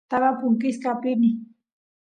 [0.09, 1.29] taba punkisqa apini